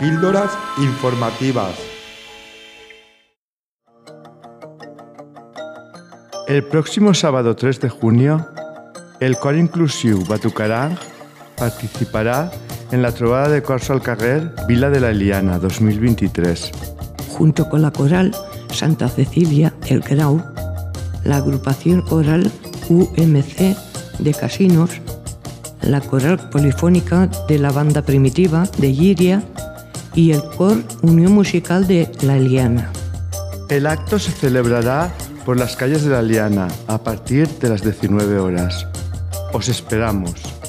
[0.00, 1.74] Píldoras informativas.
[6.48, 8.48] El próximo sábado 3 de junio,
[9.20, 10.96] el cor inclusiu Batucará
[11.58, 12.50] participará
[12.92, 16.72] en la trovada de Corso al Carrer Vila de la Eliana 2023.
[17.28, 18.34] Junto con la coral
[18.72, 20.42] Santa Cecilia El Grau,
[21.24, 22.50] la agrupación coral
[22.88, 23.76] UMC
[24.18, 24.98] de Casinos,
[25.82, 29.44] la coral polifónica de la banda primitiva de Giria
[30.14, 32.92] y el cor Unión Musical de La Eliana.
[33.68, 35.12] El acto se celebrará
[35.44, 38.86] por las calles de La Liana a partir de las 19 horas.
[39.52, 40.59] Os esperamos.